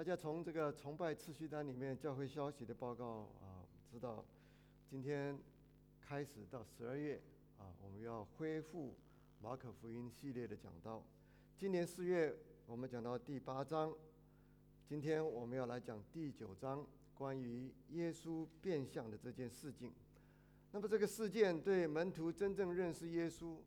[0.00, 4.24] 大家从这个崇拜次序单里面教会消息的报告啊，知道
[4.88, 5.38] 今天
[6.00, 7.20] 开始到十二月
[7.58, 8.94] 啊，我们要恢复
[9.42, 11.04] 马可福音系列的讲道。
[11.58, 12.34] 今年四月
[12.64, 13.94] 我们讲到第八章，
[14.88, 19.92] 今天我们要来讲第九章，关于耶稣变相的这件事情。
[20.72, 23.58] 那么这个事件对门徒真正认识耶稣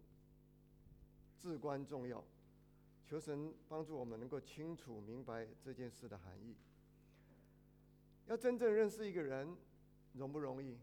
[1.38, 2.24] 至关重要。
[3.14, 6.56] 求神帮助我们能够清楚明白这件事的含义。
[8.26, 9.56] 要真正认识一个人，
[10.14, 10.80] 容不容易？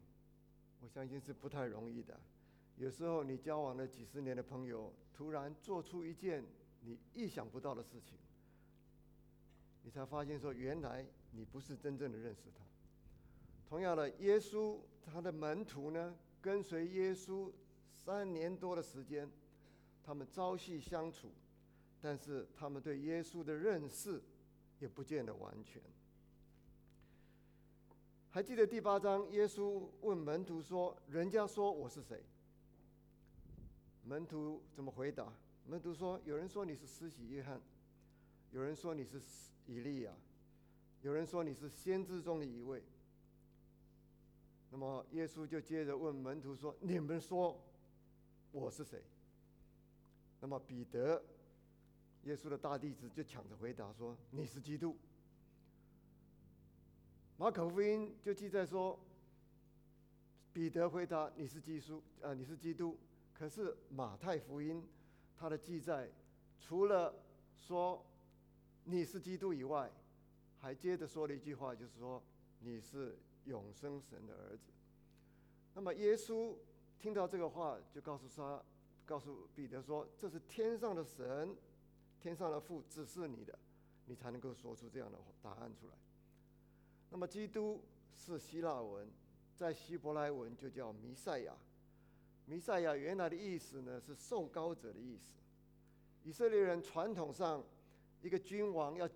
[0.81, 2.21] 我相信是不太容易的。
[2.77, 6.45] 有时候你交往了几十年的朋友，突然做出一件
[6.83, 8.17] 你意想不到的事情，
[9.83, 12.65] 你才发现说，原来你不是真正的认识他。
[13.69, 17.51] 同样的，耶稣他的门徒呢，跟随耶稣
[17.93, 19.29] 三年多的时间，
[20.05, 21.29] 他们朝夕相处。
[22.01, 24.23] 但是他们对耶稣的认识
[24.79, 25.83] 也不见得完全。
[28.31, 32.23] 还记得第八章，耶稣问门徒说：“人家说我是谁？”
[34.07, 35.33] 门徒怎么回答？
[35.67, 37.61] 门徒说：“有人说你是施洗约翰，
[38.53, 39.21] 有人说你是
[39.67, 40.13] 以利亚，
[41.03, 42.83] 有人说你是先知中的一位。”
[44.71, 47.61] 那么耶稣就接着问门徒说：“你们说
[48.53, 49.03] 我是谁？”
[50.41, 51.23] 那么彼得。
[52.25, 54.95] 耶稣的大弟子就抢着回答说：“你是基督。”
[57.39, 58.99] 马可福音就记载说，
[60.53, 62.99] 彼得回答：“你是基督，啊，你是基督。”
[63.33, 64.87] 可是马太福音
[65.39, 66.11] 他的记载，
[66.61, 67.15] 除了
[67.57, 68.05] 说
[68.85, 69.91] 你是基督以外，
[70.59, 72.23] 还接着说了一句话，就是说
[72.59, 74.71] 你是永生神的儿子。
[75.73, 76.55] 那么耶稣
[76.99, 78.63] 听到这个话，就告诉他，
[79.07, 81.57] 告诉彼得说：“这是天上的神。”
[82.21, 83.59] 天上的父只是你的，
[84.07, 85.95] 你才能够说出这样的答案出来。
[87.11, 87.81] 那么，基督
[88.15, 89.09] 是希腊文，
[89.57, 91.55] 在希伯来文就叫弥赛亚。
[92.45, 95.41] 弥赛亚原来的意思呢是受膏者的意思。
[96.25, 97.65] 以色列人传统上，
[98.23, 99.09] 一个君王要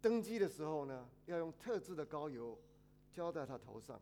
[0.00, 2.58] 登基的时候呢，要用特制的膏油
[3.12, 4.00] 浇在他头上。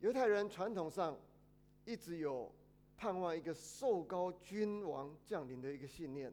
[0.00, 1.18] 犹太人传统上
[1.84, 2.50] 一直有
[2.96, 6.32] 盼望一个受膏君王降临的一个信念。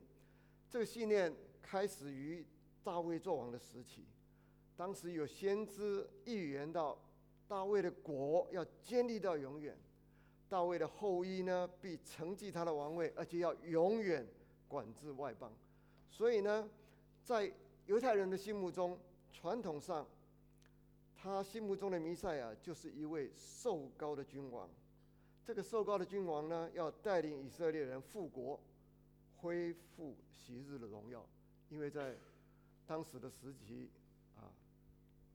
[0.77, 2.45] 这个信念开始于
[2.83, 4.05] 大卫作王的时期，
[4.75, 6.95] 当时有先知预言到
[7.47, 9.75] 大卫的国要建立到永远，
[10.47, 14.23] 大卫的后裔呢必承继他的王位，而且要永远
[14.67, 15.51] 管制外邦。
[16.11, 16.69] 所以呢，
[17.25, 17.51] 在
[17.87, 18.99] 犹太人的心目中，
[19.33, 20.05] 传统上，
[21.15, 24.69] 他心目中的弥赛亚就是一位受高的君王。
[25.43, 28.59] 这个受高的君王呢，要带领以色列人复国。
[29.47, 31.25] 恢复昔日的荣耀，
[31.69, 32.17] 因为在
[32.85, 33.89] 当时的时期
[34.35, 34.51] 啊，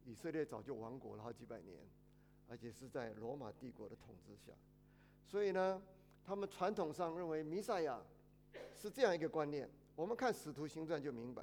[0.04, 1.78] 以色列早就亡国了好几百年，
[2.46, 4.52] 而且是在罗马帝国的统治下，
[5.26, 5.80] 所以呢，
[6.26, 8.02] 他们传统上认为弥赛亚
[8.76, 9.66] 是这样一个观念。
[9.96, 11.42] 我们看《使徒行传》就明白，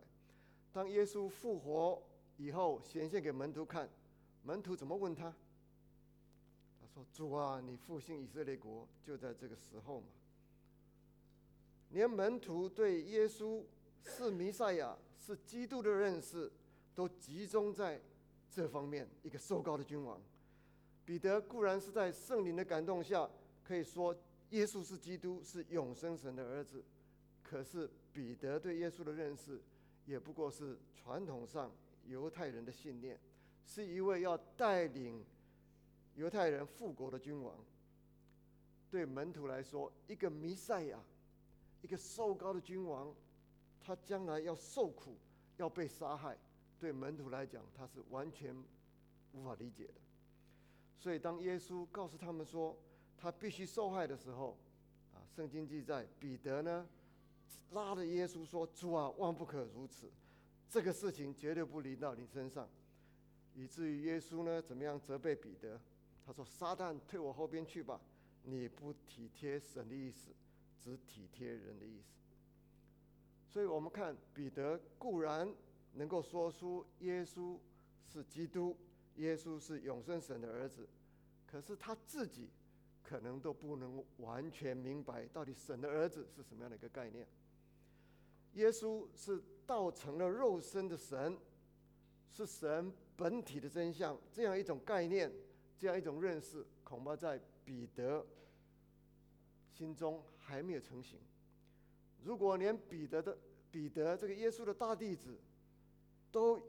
[0.71, 1.99] 当耶稣复活
[2.37, 3.89] 以后显现给门徒看，
[4.43, 5.33] 门徒怎么问他？
[6.79, 10.07] 他说：“主啊，你复兴以色列国就在这个时候嘛。”
[11.89, 13.63] 连门徒对耶稣
[14.05, 16.51] 是弥赛亚、是基督的认识，
[16.93, 17.99] 都集中在
[18.51, 19.07] 这方面。
[19.23, 20.21] 一个受高的君王，
[21.03, 23.29] 彼得固然是在圣灵的感动下，
[23.63, 24.15] 可以说
[24.51, 26.83] 耶稣是基督，是永生神的儿子。
[27.41, 29.59] 可是彼得对耶稣的认识，
[30.05, 31.71] 也不过是传统上
[32.05, 33.19] 犹太人的信念，
[33.65, 35.25] 是一位要带领
[36.15, 37.55] 犹太人复国的君王。
[38.91, 41.03] 对门徒来说，一个弥赛亚。
[41.81, 43.13] 一个受高的君王，
[43.79, 45.15] 他将来要受苦，
[45.57, 46.37] 要被杀害，
[46.79, 48.55] 对门徒来讲，他是完全
[49.33, 49.93] 无法理解的。
[50.97, 52.75] 所以，当耶稣告诉他们说
[53.17, 54.57] 他必须受害的时候，
[55.13, 56.85] 啊，圣经记载彼得呢
[57.71, 60.11] 拉着耶稣说：“主啊，万不可如此，
[60.69, 62.67] 这个事情绝对不临到你身上。”
[63.55, 65.79] 以至于耶稣呢怎么样责备彼得？
[66.25, 68.01] 他说：“撒旦退我后边去吧，
[68.43, 70.31] 你不体贴神的意思。”
[70.79, 72.13] 只体贴人的意思，
[73.47, 75.53] 所以我们看彼得固然
[75.93, 77.57] 能够说出耶稣
[78.07, 78.77] 是基督，
[79.15, 80.87] 耶稣是永生神的儿子，
[81.45, 82.49] 可是他自己
[83.03, 87.27] 可能都不能完全明白到底神的儿子是什么样的一个概念。
[88.53, 91.37] 耶稣是道成了肉身的神，
[92.31, 95.31] 是神本体的真相，这样一种概念，
[95.77, 98.25] 这样一种认识，恐怕在彼得
[99.73, 100.23] 心中。
[100.49, 101.19] 还没有成型。
[102.23, 103.37] 如果连彼得的
[103.71, 105.37] 彼得这个耶稣的大弟子
[106.31, 106.59] 都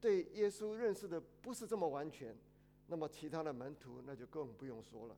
[0.00, 2.36] 对耶稣认识的不是这么完全，
[2.88, 5.16] 那么其他的门徒那就更不用说了。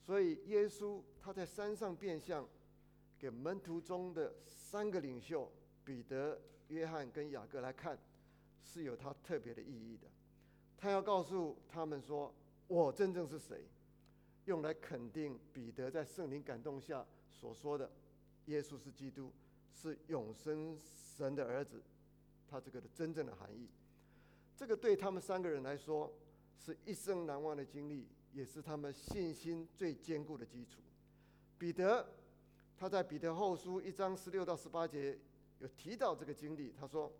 [0.00, 2.48] 所以耶稣他在山上变相，
[3.18, 5.52] 给门徒中的三个领袖
[5.84, 7.98] 彼得、约翰跟雅各来看，
[8.64, 10.08] 是有他特别的意义的。
[10.78, 12.32] 他要告诉他们说
[12.68, 13.64] ：“我真正是谁？”
[14.46, 17.88] 用来肯定彼得在圣灵感动下所说的
[18.46, 19.30] ：“耶稣是基督，
[19.72, 21.80] 是永生神的儿子。”
[22.50, 23.68] 他这个的真正的含义，
[24.56, 26.12] 这个对他们三个人来说
[26.58, 28.08] 是一生难忘的经历。
[28.32, 30.82] 也是他们信心最坚固的基础。
[31.56, 32.06] 彼得，
[32.76, 35.18] 他在彼得后书一章十六到十八节
[35.58, 36.70] 有提到这个经历。
[36.78, 37.10] 他说：“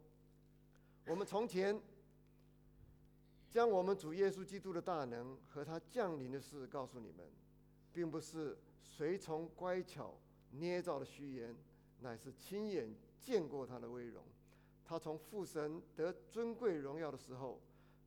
[1.08, 1.80] 我们从前
[3.56, 7.26] 将我们主耶稣基督的大能和他降临的事告诉你们，
[7.90, 10.12] 并不是随从乖巧
[10.50, 11.56] 捏造的虚言，
[12.02, 14.22] 乃是亲眼见过他的威荣。
[14.84, 17.58] 他从父神得尊贵荣耀的时候，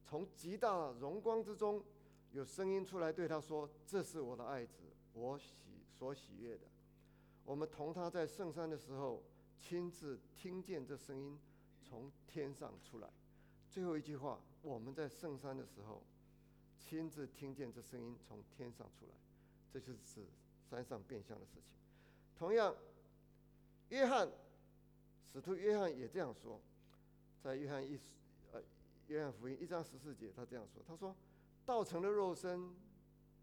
[0.06, 1.84] 从极大荣光之中。”
[2.32, 5.56] 有声音出来对他说：“这是我的爱子，我喜
[5.98, 6.68] 所喜悦的。”
[7.44, 9.24] 我们同他在圣山的时候，
[9.60, 11.40] 亲自听见这声音
[11.82, 13.10] 从天上出来。
[13.68, 16.02] 最后一句话，我们在圣山的时候，
[16.78, 19.14] 亲自听见这声音从天上出来，
[19.72, 20.26] 这就是指
[20.70, 21.64] 山上变相的事情。
[22.38, 22.76] 同样，
[23.90, 24.30] 约翰
[25.32, 26.62] 使徒约翰也这样说，
[27.42, 28.00] 在约翰一
[28.52, 28.62] 呃
[29.08, 31.16] 约翰福音一章十四节，他这样说：“他说。”
[31.66, 32.74] 道成的肉身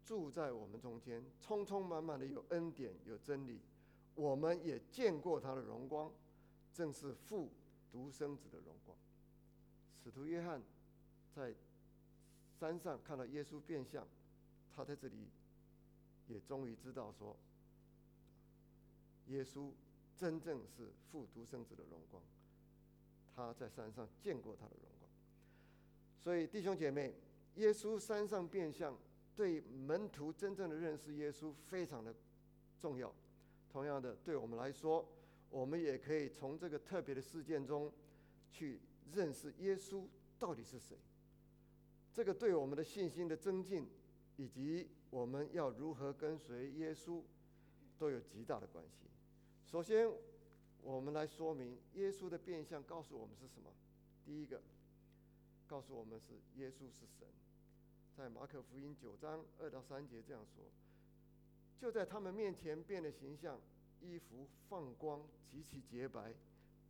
[0.03, 3.61] 住在我们中间，充充满满的有恩典有真理，
[4.15, 6.11] 我们也见过他的荣光，
[6.73, 7.49] 正是父
[7.89, 8.97] 独生子的荣光。
[10.03, 10.61] 使徒约翰
[11.37, 11.53] 在
[12.59, 14.07] 山上看到耶稣变相，
[14.75, 15.27] 他在这里
[16.27, 17.37] 也终于知道说，
[19.27, 19.69] 耶稣
[20.17, 22.23] 真正是父独生子的荣光，
[23.35, 25.11] 他在山上见过他的荣光。
[26.23, 27.13] 所以弟兄姐妹。
[27.55, 28.95] 耶稣山上变相，
[29.35, 32.13] 对门徒真正的认识耶稣非常的
[32.79, 33.11] 重要。
[33.71, 35.03] 同样的，对我们来说，
[35.49, 37.91] 我们也可以从这个特别的事件中，
[38.51, 38.79] 去
[39.11, 40.05] 认识耶稣
[40.37, 40.95] 到底是谁。
[42.17, 43.87] 这个对我们的信心的增进，
[44.37, 47.21] 以及我们要如何跟随耶稣，
[47.99, 49.05] 都有极大的关系。
[49.67, 50.11] 首先，
[50.81, 53.71] 我们来说明耶稣的变相告诉我们是什么。
[54.25, 54.59] 第一个，
[55.67, 57.27] 告诉我们是耶稣是神。
[58.15, 60.63] 在马可福音九章二到三节这样说：
[61.77, 63.61] 就在他们面前变了形象，
[64.01, 66.33] 衣服放光，极其洁白，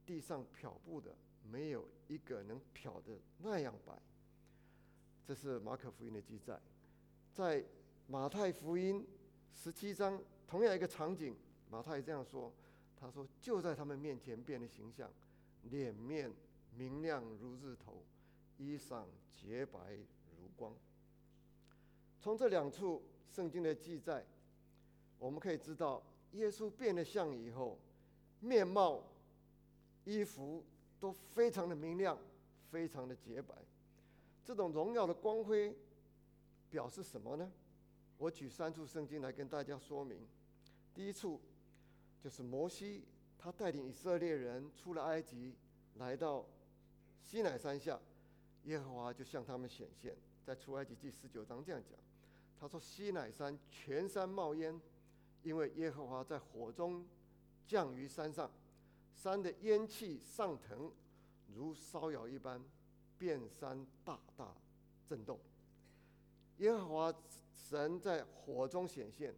[0.06, 1.14] 地上漂布的
[1.44, 4.02] 没有一个能漂的那样白。
[5.28, 6.58] 这是马可福音的记载。
[7.34, 7.62] 在
[8.08, 9.06] 马太福音
[9.54, 11.36] 十七章同样一个场景，
[11.70, 12.50] 马太这样说：
[12.96, 15.12] 他说就在他们面前变了形象，
[15.64, 16.32] 脸面
[16.78, 18.02] 明亮如日头，
[18.58, 19.04] 衣裳
[19.36, 19.98] 洁白
[20.32, 20.74] 如光。
[22.22, 24.26] 从这两处圣经的记载，
[25.20, 26.02] 我们可以知道，
[26.32, 27.78] 耶稣变了相以后，
[28.40, 29.04] 面貌、
[30.06, 30.64] 衣服
[31.02, 32.18] 都非常的明亮，
[32.72, 33.54] 非常的洁白。
[34.48, 35.76] 这种荣耀的光辉
[36.70, 37.52] 表示什么呢？
[38.18, 40.26] 我举三处圣经来跟大家说明。
[40.94, 41.42] 第一处
[42.24, 43.04] 就是摩西，
[43.38, 45.54] 他带领以色列人出了埃及，
[45.96, 46.46] 来到
[47.22, 48.00] 西乃山下，
[48.64, 52.00] 耶和华就向他们显现，在出埃及记十九章这样讲。
[52.58, 54.80] 他说：“西乃山全山冒烟，
[55.44, 57.06] 因为耶和华在火中
[57.68, 58.50] 降于山上，
[59.14, 60.90] 山的烟气上腾，
[61.54, 62.64] 如烧窑一般，
[63.18, 64.54] 遍山大大
[65.08, 65.40] 震动。
[66.58, 67.14] 耶和华
[67.70, 69.34] 神在火中显现，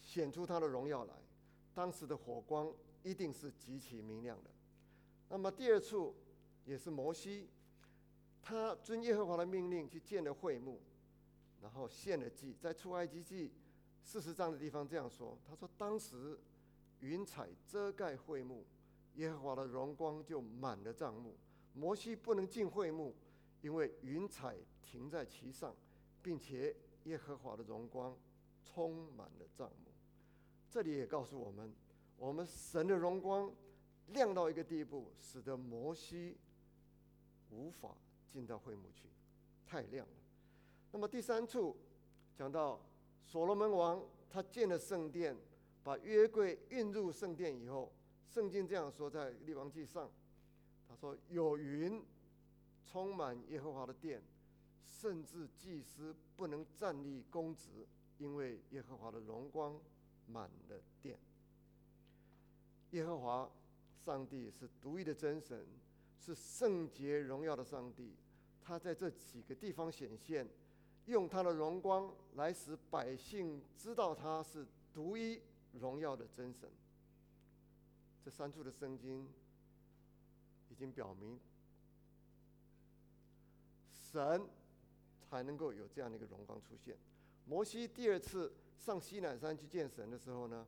[0.00, 1.14] 显出他的荣耀来。
[1.74, 4.50] 当时的火光一定是极其明亮的。
[5.28, 6.14] 那么第二处
[6.64, 7.48] 也是摩西，
[8.42, 10.80] 他遵耶和华的命令去建了会幕。”
[11.62, 13.50] 然后献了祭，在出埃及记
[14.04, 16.38] 四十章的地方这样说：“他说，当时
[17.00, 18.64] 云彩遮盖会幕，
[19.14, 21.34] 耶和华的荣光就满了帐幕。
[21.78, 23.14] 摩西不能进会幕，
[23.60, 25.76] 因为云彩停在其上，
[26.22, 28.16] 并且耶和华的荣光
[28.64, 29.92] 充满了帐幕。
[30.70, 31.70] 这里也告诉我们，
[32.16, 33.52] 我们神的荣光
[34.08, 36.38] 亮到一个地步，使得摩西
[37.50, 37.94] 无法
[38.32, 39.08] 进到会幕去，
[39.66, 40.12] 太亮了。”
[40.90, 41.76] 那么第三处
[42.34, 42.80] 讲到
[43.22, 45.36] 所罗门王，他建了圣殿，
[45.84, 47.92] 把约柜运入圣殿以后，
[48.28, 50.10] 圣经这样说在立王记上，
[50.96, 52.02] 说有云
[52.84, 54.22] 充满耶和华的殿，
[54.84, 57.86] 甚至祭司不能站立公职，
[58.18, 59.78] 因为耶和华的荣光
[60.26, 61.18] 满了殿。
[62.92, 63.50] 耶和华
[64.04, 65.66] 上帝是独一的真神，
[66.18, 68.14] 是圣洁荣耀的上帝。
[68.62, 70.48] 他在这几个地方显现，
[71.06, 75.40] 用他的荣光来使百姓知道他是独一
[75.72, 76.68] 荣耀的真神。
[78.24, 79.28] 这三处的圣经
[80.70, 81.38] 已经表明，
[83.92, 84.46] 神
[85.28, 86.96] 才能够有这样的一个荣光出现。
[87.46, 90.66] 摩西第二次上西南山去见神的时候呢，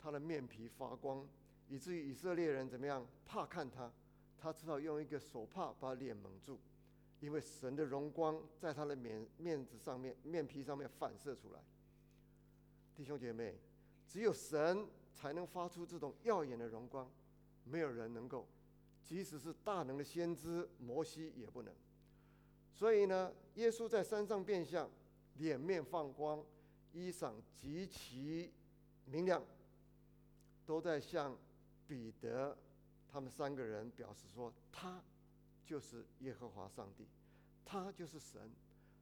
[0.00, 1.26] 他的面皮发光，
[1.68, 3.92] 以至于以色列人怎么样怕看他，
[4.38, 6.58] 他只好用一个手帕把脸蒙住，
[7.20, 11.60] 因为神的荣光在他的面面子上面、面皮上面反射出来。
[12.94, 13.58] 弟兄姐妹，
[14.08, 14.86] 只有神。
[15.18, 17.10] 才能发出这种耀眼的荣光，
[17.64, 18.46] 没有人能够，
[19.06, 21.72] 即使是大能的先知摩西也不能。
[22.74, 24.90] 所以呢，耶稣在山上变相，
[25.38, 26.44] 脸面放光，
[26.92, 28.50] 衣裳极其
[29.04, 29.42] 明亮，
[30.66, 31.34] 都在向
[31.86, 32.56] 彼得
[33.08, 35.00] 他们三个人表示说，他
[35.64, 37.06] 就是耶和华上帝，
[37.64, 38.50] 他就是神，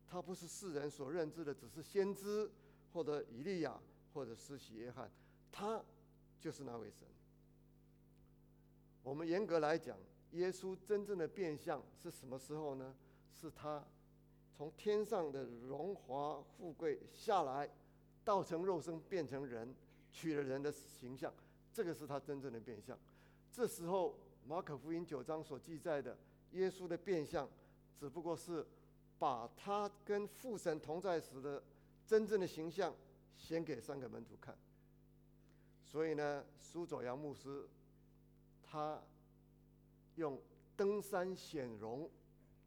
[0.06, 2.50] 他不是世人所认知的只是先知
[2.92, 3.80] 或者以利亚
[4.12, 5.10] 或者施洗约翰，
[5.50, 5.82] 他。
[6.40, 7.08] 就是那位神。
[9.04, 9.96] 我们严格来讲，
[10.32, 12.94] 耶稣真正的变相是什么时候呢？
[13.30, 13.84] 是他
[14.56, 17.68] 从天上的荣华富贵下来，
[18.24, 19.74] 道成肉身变成人，
[20.10, 21.30] 取了人的形象，
[21.70, 22.98] 这个是他真正的变相。
[23.52, 26.16] 这时候，马可福音九章所记载的
[26.52, 27.46] 耶稣的变相，
[28.00, 28.66] 只不过是
[29.18, 31.62] 把他跟父神同在时的
[32.06, 32.94] 真正的形象
[33.36, 34.56] 显给三个门徒看。
[35.84, 37.68] 所以呢，苏佐阳牧师
[38.74, 39.00] 他
[40.16, 40.36] 用
[40.76, 42.10] 登山显荣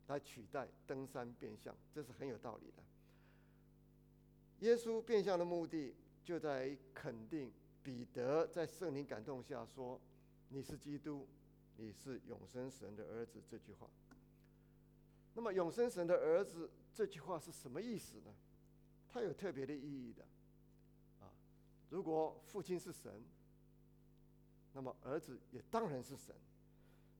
[0.07, 2.83] 来取代登山变相，这是很有道理的。
[4.65, 7.51] 耶稣变相的目的就在于肯定
[7.83, 9.99] 彼得在圣灵感动下说
[10.47, 11.27] ：“你是基督，
[11.75, 13.89] 你是永生神的儿子。”这句话。
[15.33, 18.33] 那么“永生神的儿子”这句话是什么意思呢？
[19.09, 20.23] 它有特别的意义的。
[21.19, 21.27] 啊
[21.89, 23.21] 如果父亲是神，
[24.77, 26.35] 那么儿子也当然是神。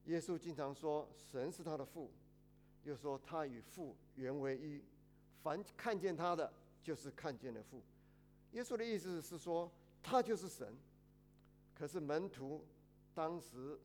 [0.05, 2.11] 耶稣经常说神是他的父，
[2.83, 4.79] 又说他与父原为一，
[5.41, 7.81] 凡看见他的，就是看见了父。
[8.51, 9.71] 耶稣的意思是说
[10.03, 10.77] 他就是神，
[11.73, 12.63] 可是门徒
[13.15, 13.79] 当时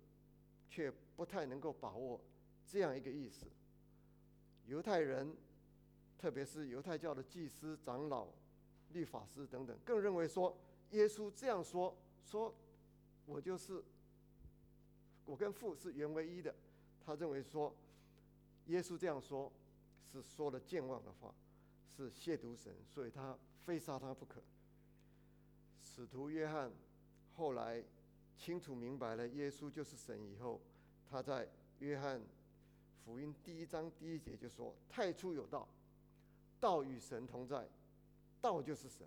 [0.69, 2.21] 却不太能够把握
[2.67, 3.47] 这样一个意思。
[4.67, 5.35] 犹太人，
[6.19, 8.29] 特别是犹太教的祭司、长老、
[8.91, 10.55] 律法师等等，更认为说。
[10.91, 12.55] 耶稣这样说：“说，
[13.33, 13.83] 我就是，
[15.25, 16.55] 我跟父是原为一的。”
[17.05, 17.75] 他认为说，
[18.67, 19.51] 耶稣这样说，
[20.13, 21.35] 是说了健忘的话，
[21.97, 24.43] 是亵渎神，所以他非杀他不可。
[25.83, 26.71] 使徒约翰
[27.35, 27.83] 后来
[28.37, 30.61] 清楚明白了耶稣就是神以后，
[31.11, 31.49] 他在
[31.81, 32.21] 约翰
[33.05, 35.67] 福音第一章第一节就说：“太初有道，
[36.61, 37.67] 道与神同在，
[38.41, 39.07] 道就是神。”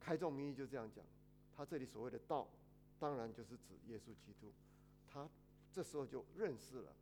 [0.00, 1.04] 开宗明义就这样讲，
[1.54, 2.48] 他这里所谓的道，
[3.02, 4.52] 当然就是指耶稣基督。
[5.10, 5.28] 他
[5.72, 6.94] 这时候就认识了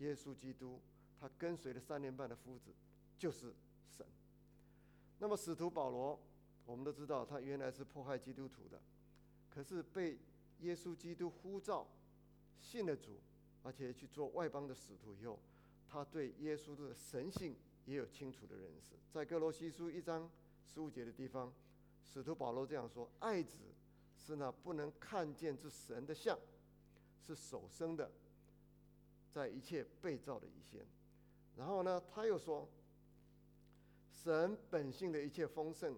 [0.00, 0.80] 耶稣基督，
[1.20, 2.72] 他跟随了三年半的夫子
[3.16, 3.54] 就是
[3.96, 4.04] 神。
[5.20, 6.18] 那么使徒保罗，
[6.66, 8.80] 我们都知道他原来是迫害基督徒的，
[9.48, 10.18] 可是被
[10.62, 11.86] 耶稣基督呼召，
[12.60, 13.20] 信了主，
[13.62, 15.38] 而且去做外邦的使徒以后，
[15.88, 17.54] 他对耶稣的神性
[17.86, 18.96] 也有清楚的认识。
[19.12, 20.28] 在哥罗西书一章
[20.66, 21.52] 十五节的地方。
[22.10, 23.58] 使徒保罗这样说：“爱子
[24.26, 26.38] 是那不能看见之神的像，
[27.26, 28.10] 是首生的，
[29.32, 30.84] 在一切被造的以前。”
[31.56, 32.68] 然后呢，他又说
[34.12, 35.96] ：“神本性的一切丰盛，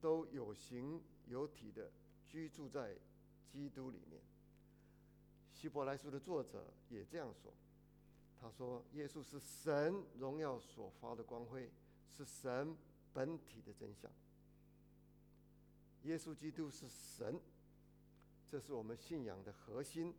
[0.00, 1.90] 都有形有体的
[2.28, 2.96] 居住在
[3.50, 4.20] 基督里面。”
[5.52, 7.52] 希伯来书的作者也这样说
[8.40, 11.70] ：“他说，耶稣是神荣耀所发的光辉，
[12.16, 12.76] 是神
[13.12, 14.10] 本体的真相。”
[16.04, 17.38] 耶稣基督是神，
[18.52, 20.14] 这是我们信仰的核心。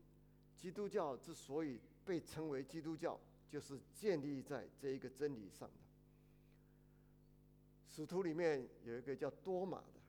[0.58, 3.16] 基督教之所以被称为基督教，
[3.48, 5.76] 就是建立在这一个真理上的。
[7.88, 10.00] 使徒里面有一个叫多马的，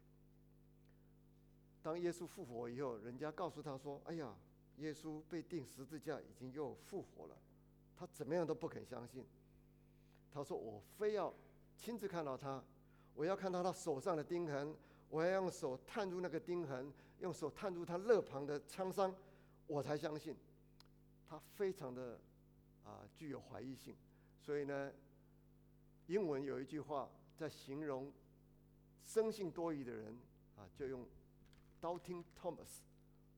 [1.82, 4.34] 当耶稣复活以后，人家告诉他说：“哎呀，
[4.78, 7.36] 耶稣被钉十字架，已经又复活了。”
[7.94, 9.22] 他怎么样都不肯相信。
[10.32, 11.30] 他说：“我非要
[11.76, 12.64] 亲自看到他，
[13.14, 14.74] 我要看到他手上的钉痕。”
[15.10, 19.14] 我要用手探入那个钉痕，用手探入他肋旁的枪伤，
[19.66, 20.36] 我才相信。
[21.26, 22.18] 他非常的
[22.84, 23.96] 啊具有怀疑性，
[24.40, 24.92] 所以呢，
[26.06, 28.12] 英文有一句话在形容
[29.02, 30.16] 生性多疑的人
[30.56, 31.04] 啊，就用
[31.80, 32.82] “doubting Thomas”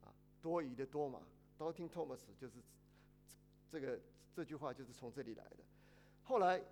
[0.02, 1.22] 啊，多疑的多嘛
[1.58, 2.54] ，“doubting Thomas” 就是
[3.70, 3.98] 这个
[4.34, 5.56] 这句话就是从这里来的。
[6.24, 6.62] 后来，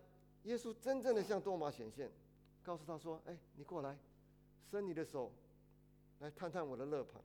[0.42, 2.10] 耶稣真正的向多马显现，
[2.62, 3.96] 告诉他说：“哎，你过来，
[4.68, 5.32] 伸你的手，
[6.20, 7.22] 来探探我的肋旁。”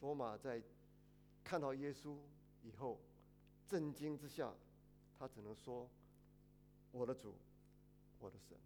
[0.00, 0.62] 多马在
[1.42, 2.16] 看到耶稣
[2.62, 2.98] 以后，
[3.66, 4.52] 震惊之下，
[5.18, 5.88] 他只能说
[6.92, 7.34] ：“我的主，
[8.20, 8.56] 我的神。”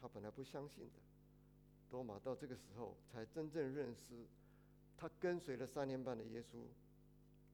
[0.00, 1.00] 他本来不相信的，
[1.90, 4.26] 多马到这个时候才真正认识，
[4.96, 6.62] 他跟随了三年半的耶稣，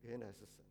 [0.03, 0.65] 原来是神。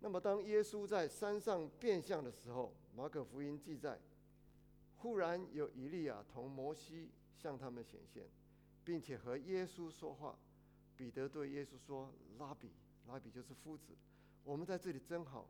[0.00, 3.98] 那么，当耶稣在山上变相的时候，马可福音记载，
[5.00, 8.24] 忽然有以利亚同摩西向他们显现，
[8.84, 10.38] 并且和耶稣说话。
[10.96, 12.70] 彼得对耶稣说：“拉比，
[13.08, 13.96] 拉比就是夫子，
[14.44, 15.48] 我们在这里真好，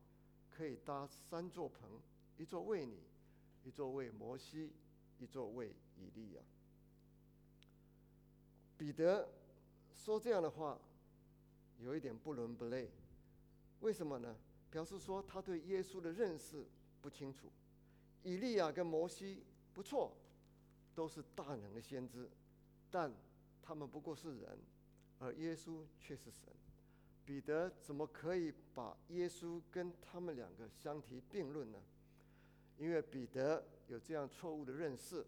[0.49, 2.01] 可以搭三座棚，
[2.37, 2.99] 一座为你。”
[3.63, 4.73] 一座为摩西，
[5.19, 6.41] 一座为以利亚。
[8.79, 9.29] 彼得
[9.95, 10.81] 说这样的话，
[11.79, 12.89] 有一点不伦不类。
[13.81, 14.35] 为什么呢？
[14.71, 16.65] 表示说他对耶稣的认识
[17.03, 17.51] 不清楚。
[18.23, 20.13] 以利亚跟摩西不错，
[20.95, 22.29] 都是大能的先知，
[22.91, 23.13] 但
[23.63, 24.59] 他们不过是人，
[25.19, 26.53] 而耶稣却是神。
[27.25, 31.79] 彼得怎么可以把耶稣跟他们两个相提并论呢？
[32.77, 35.25] 因为彼得有这样错误的认识，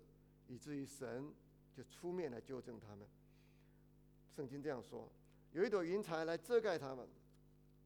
[0.48, 1.32] 以至于神
[1.76, 3.06] 就出面来纠正他们。
[4.34, 5.08] 圣经这样说：
[5.52, 7.06] 有一朵云彩来遮盖他们，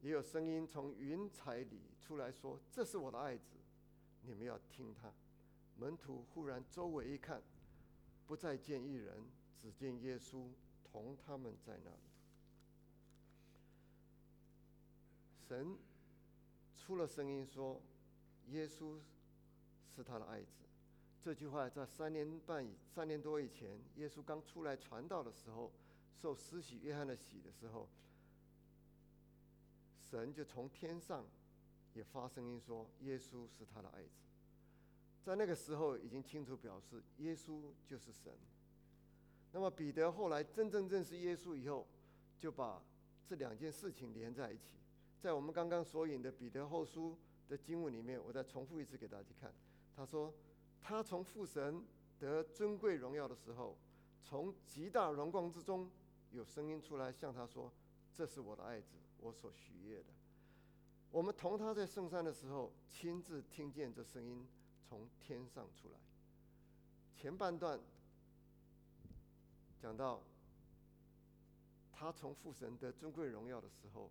[0.01, 3.56] 也有声音从云彩里出来说：“这是我的爱子，
[4.27, 5.11] 你们要听他。”
[5.79, 7.41] 门徒忽然周围一看，
[8.27, 9.23] 不再见一人，
[9.57, 10.47] 只见耶稣
[10.83, 11.97] 同他们在那里。
[15.47, 15.77] 神
[16.75, 17.81] 出了声音说
[18.49, 18.99] ：“耶稣。”
[19.95, 20.63] 是他的爱子。
[21.23, 25.71] 这句话在三年半以三年多以前，耶稣刚出来传道的时候，
[26.21, 27.89] 受施洗约翰的洗的时候，
[29.99, 31.25] 神就从天上
[31.97, 34.21] 也发声音说：“耶稣是他的爱子。”
[35.25, 38.31] 在那个时候，已经清楚表示耶稣就是神。
[39.51, 41.87] 那么彼得后来真正认识耶稣以后，
[42.37, 42.83] 就把
[43.27, 44.75] 这两件事情连在一起。
[45.19, 47.17] 在我们刚刚所引的彼得后书
[47.49, 49.51] 的经文里面，我再重复一次给大家看。
[49.95, 50.31] 他说
[50.79, 51.83] ：“他从父神
[52.19, 53.75] 得尊贵荣耀的时候，
[54.23, 55.89] 从极大荣光之中
[56.31, 57.73] 有声音出来，向他说
[58.13, 60.05] ：‘这是我的爱子，我所喜悦的。’
[61.11, 64.45] 我们同他在圣山的时候，亲自听见这声音
[64.87, 65.99] 从天上出来。
[67.15, 67.79] 前半段
[69.81, 70.21] 讲到
[71.91, 74.09] 他从父神得尊贵荣耀的时候，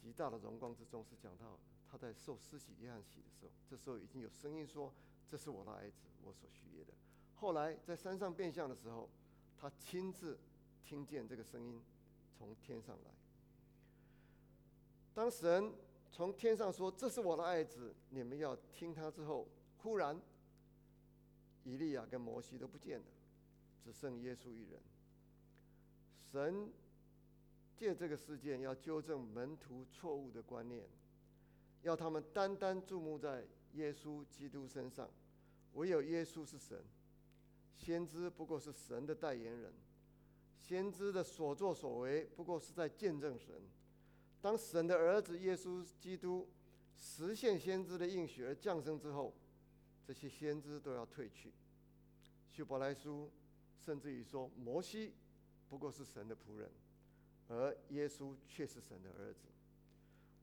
[0.00, 1.58] 极大的荣光之中是讲到。”
[1.88, 4.92] 他在受施洗约翰洗的时候，这时候已经有声音说
[5.30, 6.92] ：“这是我的儿子，我所许愿的。”
[7.36, 9.08] 后来在山上变相的时候，
[9.56, 10.36] 他亲自
[10.84, 11.80] 听见这个声音
[12.36, 13.15] 从天上来。
[15.16, 15.72] 当神
[16.12, 19.48] 从天上说：“这是我的爱子，你们要听他。”之后，
[19.78, 20.20] 忽然
[21.64, 23.06] 以利亚跟摩西都不见了，
[23.82, 24.78] 只剩耶稣一人。
[26.30, 26.70] 神
[27.78, 30.86] 借这个事件要纠正门徒错误的观念。
[31.80, 35.08] 要他们单单注目在耶稣基督身上，
[35.72, 36.78] 唯有耶稣是神，
[37.74, 39.72] 先知不过是神的代言人，
[40.60, 43.54] 先知的所作所为不过是在见证神。
[44.46, 46.46] 当神的儿子耶稣基督
[46.96, 49.34] 实现先知的应许而降生之后，
[50.06, 51.52] 这些先知都要退去。
[52.48, 53.28] 希伯来书
[53.84, 55.12] 甚至于说，摩西
[55.68, 56.70] 不过是神的仆人，
[57.48, 59.48] 而耶稣却是神的儿子。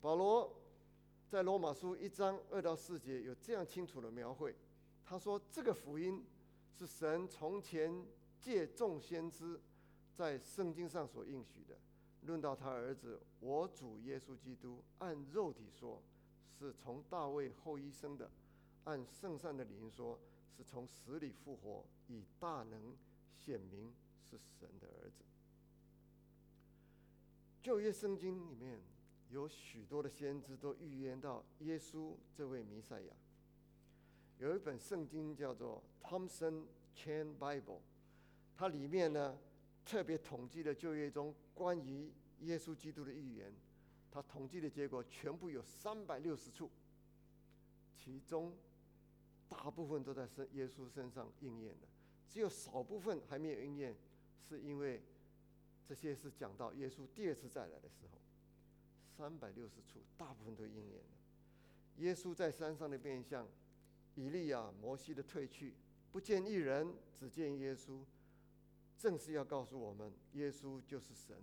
[0.02, 0.54] 保罗。
[1.30, 4.54] 在罗马书一章二到四节有这样清楚的描绘，
[5.06, 6.24] 他说：“这个福音
[6.78, 8.06] 是神从前
[8.42, 9.58] 借众先知
[10.14, 11.76] 在圣经上所应许的。
[12.26, 16.02] 论到他儿子我主耶稣基督，按肉体说
[16.58, 18.30] 是从大卫后裔生的；
[18.86, 20.20] 按圣善的灵说
[20.58, 22.96] 是从死里复活，以大能
[23.38, 23.94] 显明
[24.30, 25.24] 是神的儿子。”
[27.62, 28.82] 旧约圣经里面。
[29.30, 33.14] 有许多的先知都预言到耶稣这位弥赛亚。
[34.38, 37.80] 有一本圣经叫做 Thompson Chain Bible，
[38.56, 39.36] 它里面呢
[39.86, 43.52] 特别统计了旧约中关于耶稣基督的预言。
[44.12, 46.70] 他统计的结果全部有三百六十处，
[47.98, 48.54] 其中
[49.50, 51.88] 大部分都在身耶稣身上应验的，
[52.30, 53.96] 只有少部分还没有应验，
[54.48, 55.02] 是因为
[55.88, 58.20] 这些是讲到耶稣第二次再来的时候。
[59.18, 61.98] 三百六十处，大部分都应验了。
[61.98, 63.48] 耶稣在山上的变相，
[64.16, 65.74] 以利亚、摩西的退去，
[66.12, 68.00] 不见一人，只见耶稣，
[68.98, 71.36] 正是要告诉我们，耶稣就是神。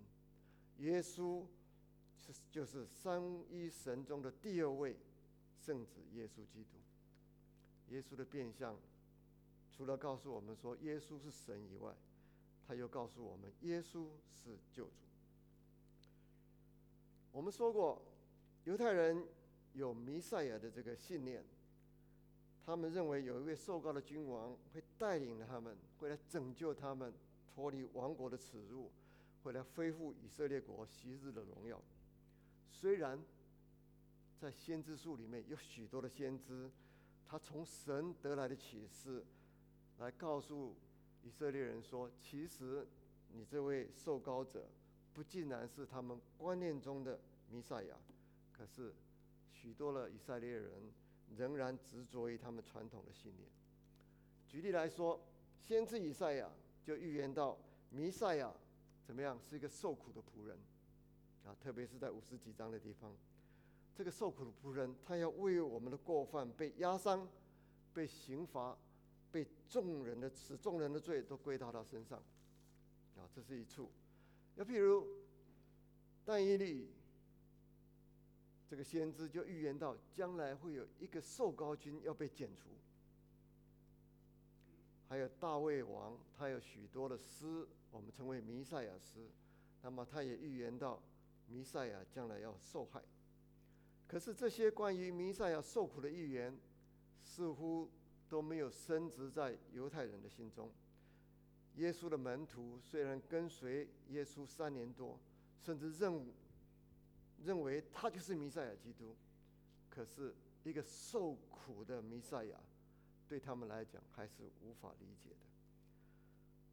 [0.77, 1.45] 耶稣
[2.17, 4.97] 是就是三一神中的第二位
[5.59, 6.77] 圣子耶稣基督。
[7.89, 8.75] 耶稣的变相，
[9.69, 11.93] 除了告诉我们说耶稣是神以外，
[12.67, 14.91] 他又告诉我们耶稣是救主。
[17.31, 18.01] 我们说过，
[18.63, 19.25] 犹太人
[19.73, 21.43] 有弥赛亚的这个信念，
[22.65, 27.13] 他们认为有一位受膏的君王会带领他们，会来拯救他们，
[27.53, 28.91] 脱离亡国的耻辱，
[29.43, 31.81] 回来恢复以色列国昔日的荣耀。
[32.71, 33.19] 虽然
[34.39, 36.71] 在先知书里面有许多的先知，
[37.27, 39.25] 他从神得来的启示，
[39.99, 40.75] 来告诉
[41.23, 42.87] 以色列人说，其实
[43.33, 44.69] 你这位受膏者。
[45.13, 47.97] 不竟然是他们观念中的弥赛亚，
[48.53, 48.93] 可是
[49.51, 50.71] 许多的以色列人
[51.35, 53.49] 仍然执着于他们传统的信念。
[54.47, 55.19] 举例来说，
[55.59, 56.49] 先知以赛亚
[56.83, 57.57] 就预言到
[57.89, 58.53] 弥赛亚
[59.05, 60.57] 怎么样是一个受苦的仆人
[61.45, 63.15] 啊，特别是在五十几章的地方，
[63.95, 67.27] 这个受苦的仆人他要为我们的过犯被压伤、
[67.93, 68.77] 被刑罚、
[69.31, 72.17] 被众人的使众人的罪都归到他身上
[73.17, 73.89] 啊，这是一处。
[74.55, 75.05] 那譬如，
[76.25, 76.89] 但以利
[78.69, 82.69] 这个先知就预言到，将来会有一个受高君要被剪除。
[85.11, 89.29] 还有大卫王，他有许多的诗，我们称为弥赛亚诗。
[89.81, 91.03] 那么他也预言到，
[91.47, 93.01] 弥赛亚将来要受害。
[94.07, 96.57] 可是这些关于弥赛亚受苦的预言，
[97.21, 97.89] 似乎
[98.29, 100.71] 都没有升值在犹太人的心中。
[101.75, 105.19] 耶稣的门徒虽然跟随耶稣三年多，
[105.59, 106.25] 甚至认
[107.43, 109.13] 认为他就是弥赛亚基督，
[109.89, 112.57] 可是一个受苦的弥赛亚，
[113.31, 115.45] 对他们来讲还是无法理解的。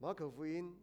[0.00, 0.76] 马可福音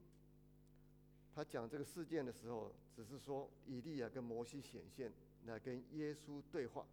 [1.34, 5.12] 他讲这个事件的时候，只是说以利亚跟摩西显现
[5.48, 6.86] 来跟耶稣对话，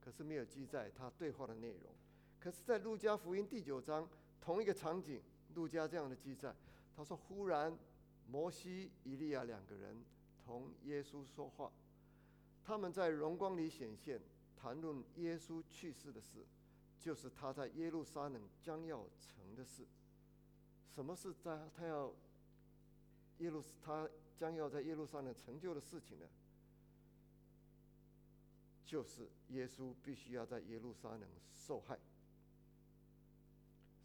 [0.00, 1.92] 可是没有记载他对话的内容。
[2.38, 4.08] 可是，在路加福音第九章
[4.40, 5.20] 同一个场景。
[5.56, 6.54] 路加这样的记载，
[6.96, 7.76] 他说：“忽然，
[8.28, 10.00] 摩西、以利亚两个人
[10.44, 11.72] 同耶稣说话，
[12.62, 14.20] 他们在荣光里显现，
[14.56, 16.46] 谈论耶稣去世的事，
[17.00, 19.86] 就是他在耶路撒冷将要成的事。
[20.94, 22.12] 什么是在他要
[23.38, 26.26] 耶路他将要在耶路撒冷成就的事情呢？
[28.84, 31.98] 就是耶稣必须要在耶路撒冷受害。”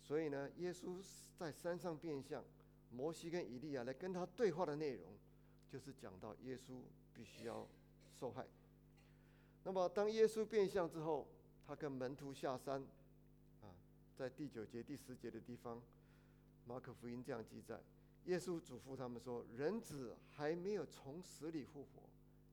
[0.01, 1.03] 所以呢，耶稣
[1.37, 2.43] 在山上变相，
[2.91, 5.17] 摩西跟以利亚来跟他对话的内容，
[5.67, 6.79] 就是讲到耶稣
[7.13, 7.67] 必须要
[8.13, 8.45] 受害。
[9.63, 11.27] 那么，当耶稣变相之后，
[11.67, 12.81] 他跟门徒下山，
[13.61, 13.73] 啊，
[14.15, 15.81] 在第九节、第十节的地方，
[16.65, 17.79] 马可福音这样记载：
[18.25, 22.03] 耶稣嘱咐他们说：“人子还没有从死里复活，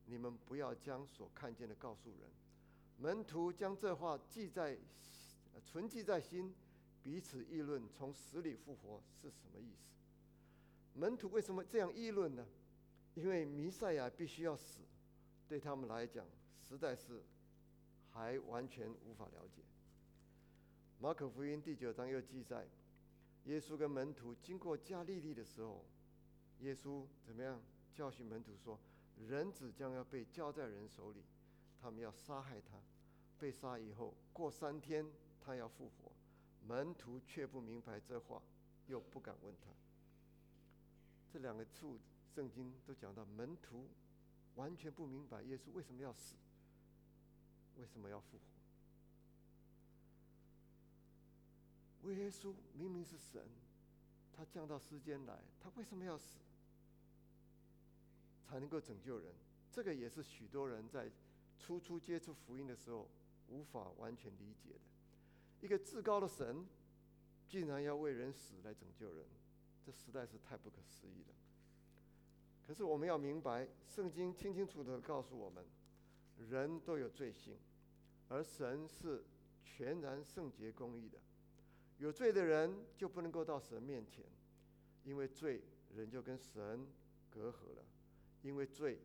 [0.06, 2.28] 你们不要将所看见的告诉人。”
[2.98, 4.78] 门徒将这话记在，
[5.64, 6.54] 存记在心。
[7.04, 9.88] 彼此议论从死里复活是什么意思？
[10.94, 12.46] 门徒为什么这样议论呢？
[13.14, 14.78] 因为弥赛亚必须要死，
[15.48, 16.24] 对他们来讲
[16.60, 17.20] 实在是
[18.12, 19.62] 还完全无法了解。
[21.00, 22.66] 马可福音第九章又记载，
[23.44, 25.84] 耶稣跟门徒经过加利利的时候，
[26.60, 27.60] 耶稣怎么样
[27.94, 28.78] 教训门徒说：
[29.28, 31.22] 人子将要被交在人手里，
[31.80, 32.80] 他们要杀害他，
[33.38, 35.04] 被杀以后过三天
[35.40, 36.12] 他要复活。
[36.64, 38.40] 门徒却不明白这话，
[38.86, 39.70] 又不敢问他。
[41.32, 41.98] 这两个处
[42.32, 43.88] 圣经都讲到，门徒
[44.54, 46.36] 完全不明白耶稣为什么要死，
[47.82, 48.44] 为什么要复活。
[52.08, 53.42] 为耶稣明明是神，
[54.32, 56.38] 他降到世间来，他为什么要死，
[58.48, 59.34] 才能够拯救人？
[59.72, 61.10] 这个也是许多人在
[61.58, 63.08] 初初接触福音的时候
[63.48, 64.80] 无法完全理解的。
[65.60, 66.64] 一个至高的神，
[67.48, 69.26] 竟然要为人死来拯救人，
[69.84, 71.34] 这实在是太不可思议了。
[72.64, 75.64] 可是我们要明白，圣经清清楚楚的告诉我们，
[76.50, 77.56] 人都有罪性，
[78.32, 79.22] 而神是
[79.62, 81.18] 全然圣洁公义的。
[81.98, 84.24] 有罪的人就不能够到神面前，
[85.04, 85.62] 因为罪
[85.94, 86.86] 人就跟神
[87.28, 87.84] 隔阂了，
[88.42, 88.98] 因为罪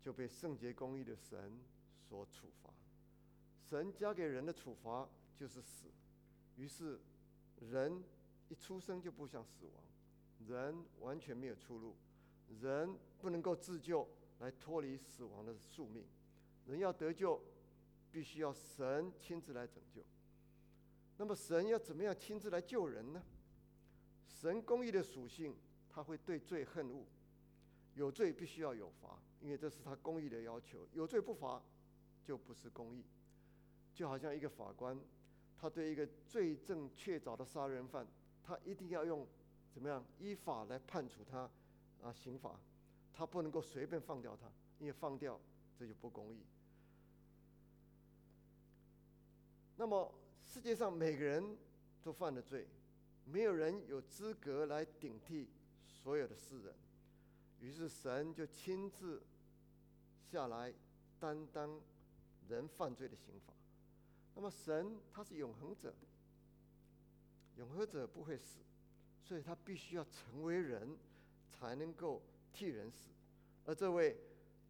[0.00, 1.60] 就被圣洁公义的神
[2.08, 2.70] 所处罚。
[3.70, 5.08] 神加给人的处罚。
[5.36, 5.86] 就是死，
[6.56, 7.00] 于是
[7.58, 8.04] 人
[8.48, 9.82] 一出生就不想死亡，
[10.46, 11.96] 人完全没有出路，
[12.60, 14.06] 人不能够自救
[14.38, 16.04] 来脱离死亡的宿命，
[16.68, 17.42] 人要得救，
[18.14, 20.00] 必须要神亲自来拯救。
[21.16, 23.20] 那么神要怎么样亲自来救人呢？
[24.28, 25.56] 神公义的属性，
[25.90, 27.04] 他会对罪恨恶，
[27.96, 30.86] 有罪必须要有罚，因为这是他公义的要求。
[30.92, 31.60] 有罪不罚，
[32.22, 33.02] 就不是公义。
[33.92, 34.96] 就好像一个法官，
[35.58, 38.06] 他对一个罪证确凿的杀人犯，
[38.44, 39.26] 他一定要用
[39.72, 41.50] 怎么样依法来判处他
[42.00, 42.60] 啊刑罚，
[43.12, 44.46] 他不能够随便放掉他，
[44.78, 45.40] 因为放掉
[45.76, 46.38] 这就不公义。
[49.76, 50.12] 那么
[50.44, 51.56] 世界上每个人
[52.02, 52.66] 都犯了罪，
[53.24, 55.48] 没有人有资格来顶替
[55.86, 56.74] 所有的世人。
[57.60, 59.22] 于是神就亲自
[60.30, 60.72] 下来
[61.18, 61.80] 担当
[62.48, 63.52] 人犯罪的刑罚。
[64.34, 65.94] 那么神他是永恒者，
[67.56, 68.58] 永恒者不会死，
[69.22, 70.96] 所以他必须要成为人，
[71.48, 72.20] 才能够
[72.52, 73.10] 替人死。
[73.64, 74.16] 而这位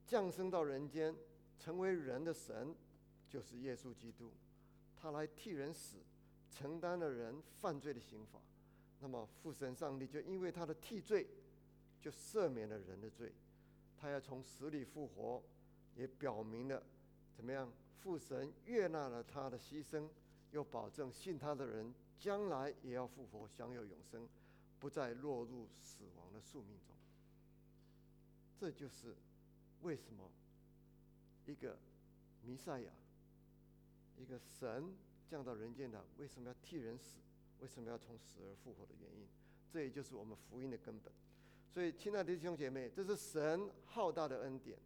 [0.06, 1.14] 降生到人间
[1.58, 2.74] 成为人的神，
[3.28, 4.30] 就是耶稣基督，
[5.04, 5.98] 他来替人死，
[6.50, 8.40] 承担了人犯罪的刑罚。
[9.00, 11.26] 那么父神上帝就因为他的替罪。
[12.00, 13.32] 就赦免了人的罪，
[13.96, 15.42] 他要从死里复活，
[15.96, 16.82] 也表明了
[17.34, 17.72] 怎么样？
[17.98, 20.06] 父神悦纳了他的牺牲，
[20.50, 24.28] 又保证信他的人将来也要复活，享有永生，
[24.78, 26.94] 不再落入死亡的宿命中。
[28.58, 29.16] 这就是
[29.80, 30.30] 为什么
[31.46, 31.78] 一个
[32.42, 32.92] 弥赛亚，
[34.18, 34.94] 一个神
[35.28, 37.18] 降到人间的，为什么要替人死？
[37.60, 39.26] 为什么要从死而复活的原因？
[39.70, 41.12] 这也就是我们福音的根本。
[41.72, 44.78] 所以，亲爱的弟兄姐妹，这是神浩大的恩典。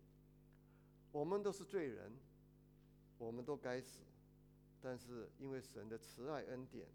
[1.13, 2.13] 我们都是罪人，
[3.19, 4.01] 我们都该死，
[4.81, 6.87] 但是因为神的慈爱恩典，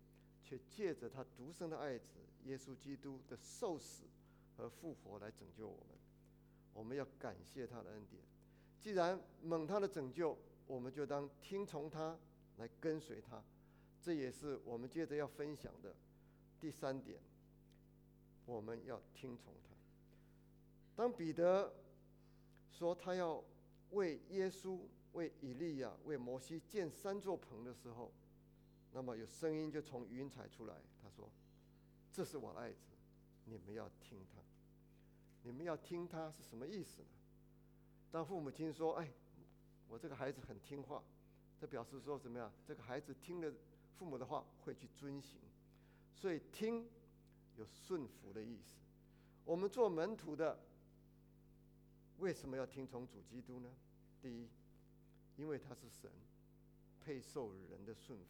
[0.43, 4.04] 却借着他独生的爱子耶稣基督的受死
[4.56, 5.98] 和复活来拯救我们。
[6.74, 8.22] 我们要感谢他的恩典。
[8.80, 12.17] 既然蒙他的拯救，我们就当听从他，
[12.58, 13.41] 来跟随他。
[14.02, 15.95] 这也是我们接着要分享的
[16.60, 17.19] 第三点。
[18.45, 19.76] 我们要听从他。
[20.95, 21.73] 当彼得
[22.71, 23.41] 说他要
[23.91, 24.80] 为耶稣、
[25.13, 28.12] 为以利亚、为摩西建三座棚的时候，
[28.91, 31.30] 那么有声音就从云彩出来，他说
[32.12, 32.91] ：“这是我爱子，
[33.45, 34.41] 你们要听他。
[35.43, 37.08] 你们要听他是什么意思呢？”
[38.12, 39.10] 当父母亲说：“哎，
[39.93, 41.03] 我这个孩子很听话。”
[41.62, 42.51] 这表示说怎么样？
[42.67, 43.53] 这个孩子听了
[43.97, 45.39] 父母的话会去遵行，
[46.13, 46.86] 所以听
[47.56, 48.82] 有顺服的意思。
[49.45, 50.60] 我们做门徒的。
[52.19, 53.69] 为什么要听从主基督呢？
[54.21, 54.47] 第一，
[55.36, 56.10] 因为他是神，
[57.03, 58.25] 配受人的顺服。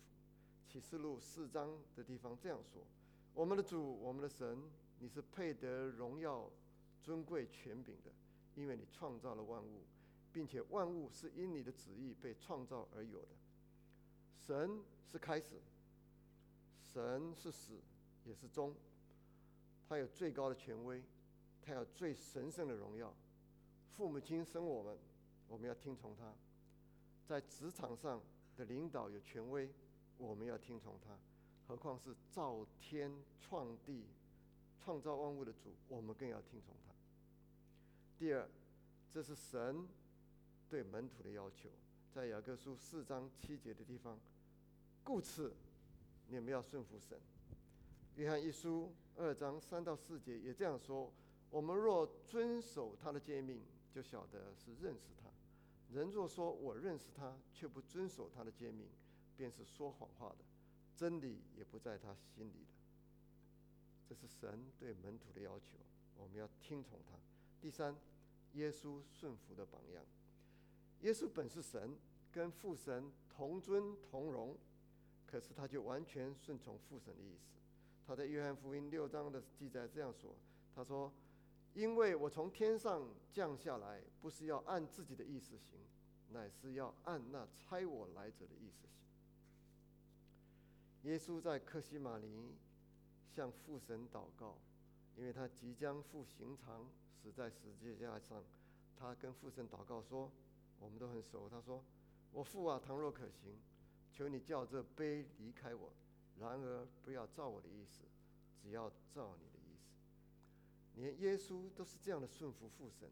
[0.68, 2.82] 启示录四章的地方这样说
[3.36, 4.58] ：“我们的主，我们的神，
[5.00, 6.50] 你是配得荣耀、
[7.04, 8.12] 尊贵、权柄的，
[8.56, 9.84] 因为你创造了万物，
[10.34, 13.28] 并且万物是因你的旨意被创造而有的。
[14.46, 15.62] 神是开始，
[16.92, 17.80] 神是始，
[18.26, 18.76] 也是终。
[19.88, 21.04] 他有最高的权威，
[21.62, 23.14] 他有最神圣的荣耀。”
[23.96, 24.98] 父母亲生我们，
[25.48, 26.34] 我们要听从他；
[27.28, 28.20] 在职场上
[28.58, 29.70] 的领导有权威，
[30.18, 31.16] 我们要听从他。
[31.68, 34.08] 何况是造天创地、
[34.84, 36.92] 创造万物的主，我们更要听从他。
[38.18, 38.50] 第二，
[39.12, 39.88] 这是神
[40.74, 41.70] 对门徒的要求，
[42.12, 44.18] 在雅各书四章七节的地方，
[45.04, 45.54] 故此
[46.28, 47.16] 你们要顺服神。
[48.16, 51.14] 约翰一书二章三到四节也这样说：
[51.52, 53.62] 我们若遵守他的诫命。
[53.94, 55.30] 就晓得是认识他。
[55.94, 58.88] 人若说我认识他，却不遵守他的诫命，
[59.38, 60.38] 便是说谎话的，
[60.98, 64.10] 真理也不在他心里的。
[64.10, 65.78] 这是神对门徒的要求，
[66.18, 67.16] 我们要听从他。
[67.62, 67.96] 第三，
[68.54, 70.04] 耶稣顺服的榜样。
[71.04, 71.96] 耶稣本是神，
[72.34, 74.58] 跟父神同尊同荣，
[75.26, 77.54] 可是他就完全顺从父神的意思。
[78.06, 80.36] 他在约翰福音六章的记载这样说
[80.76, 81.10] ：“他说。”
[81.74, 85.80] 因为我从天上降下来，不是要按自己的意思行，
[86.32, 88.86] 乃是要按那差我来者的意思
[91.02, 91.10] 行。
[91.10, 92.56] 耶稣在克西马林
[93.36, 94.56] 向父神祷告，
[95.18, 96.88] 因为他即将赴刑场，
[97.20, 98.44] 死在十字架上。
[98.96, 100.30] 他跟父神祷告说
[100.84, 101.84] ：“我们都很熟。”他说
[102.34, 103.58] ：“我父啊，倘若可行，
[104.12, 105.90] 求你叫这杯离开我；
[106.40, 108.04] 然而不要照我的意思，
[108.62, 109.90] 只要照你的意思。”
[110.96, 113.10] 连耶稣都是这样的顺服父神，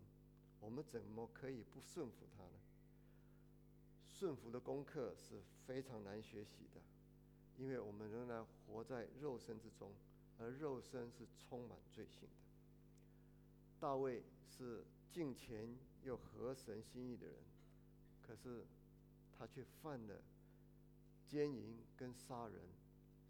[0.59, 2.59] 我们怎么可以不顺服他呢？
[4.11, 6.81] 顺服的功课是非常难学习的，
[7.57, 9.91] 因为我们仍然活在肉身之中，
[10.37, 12.35] 而肉身是充满罪性的。
[13.79, 17.35] 大卫是敬虔又合神心意的人，
[18.31, 18.65] 可是
[19.37, 20.21] 他却犯了
[21.27, 22.61] 奸淫跟杀人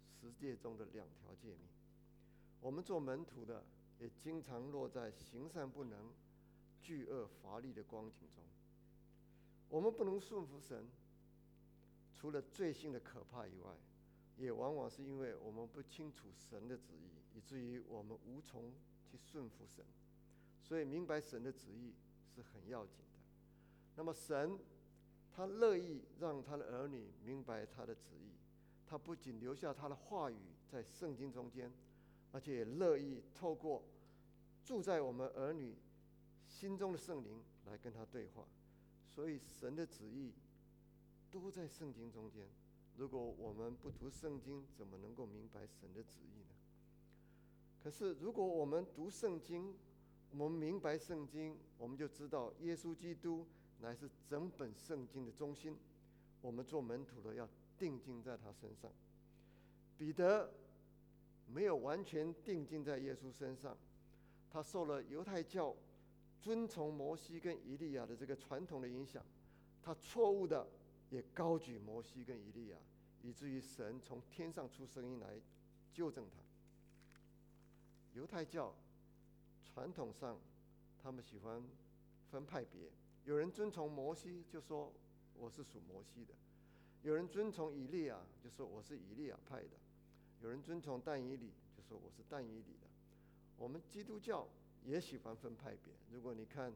[0.08, 1.66] 十诫中的两条诫命。
[2.60, 3.64] 我们做门徒的。
[4.00, 6.12] 也经常落在行善不能、
[6.80, 8.42] 巨恶乏力的光景中。
[9.68, 10.88] 我们不能顺服神，
[12.16, 13.76] 除了罪性的可怕以外，
[14.36, 18.72] 也往往是因为我们不清楚神的旨意，以至于我们无从
[19.08, 19.84] 去顺服神。
[20.64, 21.94] 所以，明白神的旨意
[22.34, 23.20] 是很要紧的。
[23.94, 24.58] 那么，神
[25.34, 28.32] 他乐意让他的儿女明白他的旨意，
[28.86, 30.36] 他不仅留下他的话语
[30.70, 31.72] 在圣经中间，
[32.32, 33.82] 而且也乐意透过
[34.64, 35.74] 住在我们儿女
[36.46, 38.44] 心中的圣灵来跟他对话。
[39.08, 40.32] 所以，神的旨意
[41.30, 42.46] 都在圣经中间。
[42.96, 46.54] 如果我们不读圣经，怎么能够明白神的旨意呢？
[47.82, 49.74] 可是，如果我们读圣经，
[50.30, 53.46] 我们明白圣经，我们就知道耶稣基督
[53.82, 55.76] 乃是整本圣经的中心。
[56.40, 57.46] 我们做门徒的要
[57.78, 58.90] 定睛在他身上。
[59.98, 60.50] 彼得
[61.46, 63.76] 没有完全定睛在耶稣身上，
[64.50, 65.74] 他受了犹太教
[66.40, 69.22] 遵从摩西跟以利亚的这个传统的影响，
[69.82, 70.66] 他错误的
[71.10, 72.76] 也高举摩西跟以利亚，
[73.22, 75.38] 以至于神从天上出声音来
[75.92, 76.36] 纠正他。
[78.14, 78.74] 犹太教。
[79.74, 80.36] 传统上，
[81.02, 81.62] 他们喜欢
[82.30, 82.90] 分派别。
[83.24, 84.92] 有人遵从摩西，就说
[85.38, 86.34] 我是属摩西的；
[87.02, 89.76] 有人遵从以利亚，就说我是以利亚派的；
[90.40, 92.88] 有人遵从但以理，就说我是但以理的。
[93.56, 94.48] 我们基督教
[94.84, 95.92] 也喜欢分派别。
[96.12, 96.72] 如果你看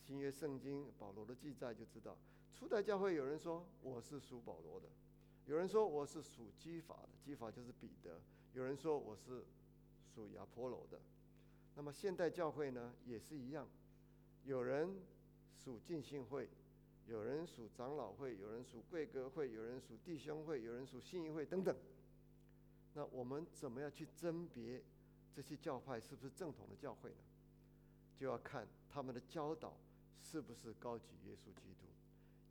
[0.00, 2.16] 新约圣经保罗的记载，就知道。
[2.54, 4.86] 初代教会有人说我是属保罗的，
[5.46, 8.18] 有人说我是属基法的，基法就是彼得；
[8.54, 9.44] 有人说我是
[10.14, 10.98] 属亚波罗的。
[11.76, 13.68] 那么现代教会呢，也是一样，
[14.44, 14.96] 有人
[15.56, 16.48] 属浸信会，
[17.08, 21.76] 有人属长老会，有人属贵格会，有人属弟兄会，有人属信义会等等。
[22.94, 24.82] 那我们怎么样去甄别
[25.34, 27.16] 这些教派是不是正统的教会呢？
[28.16, 29.76] 就要看他们的教导
[30.22, 31.86] 是不是高举耶稣基督，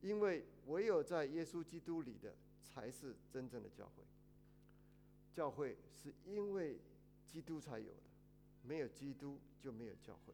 [0.01, 4.03] 因为唯有在耶稣基督里的才是真正的教会。
[5.33, 6.79] 教会是因为
[7.25, 7.99] 基督才有的。
[8.67, 10.33] 没有基督就没有教会，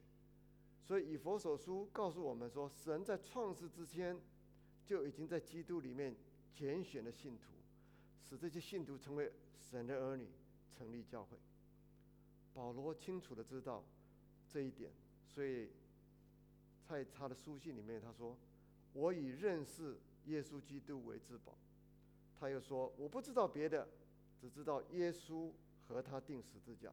[0.83, 4.19] 所以以佛所书告诉我们说，神在创世之前
[4.85, 6.15] 就已经在基督里面
[6.53, 7.53] 拣选了信徒，
[8.27, 10.27] 使这些信徒成为神的儿女，
[10.69, 11.37] 成立教会。
[12.53, 13.83] 保罗清楚的知道
[14.51, 14.91] 这一点，
[15.25, 15.69] 所以
[16.89, 18.35] 在他的书信里面他说
[18.91, 21.57] ：“我以认识耶稣基督为至宝。”
[22.37, 23.87] 他又说：“我不知道别的，
[24.41, 25.51] 只知道耶稣
[25.87, 26.91] 和他定十字架。”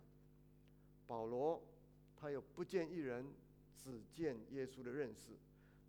[1.09, 1.61] 保罗，
[2.17, 3.27] 他有不见一人，
[3.83, 5.33] 只见耶稣的认识，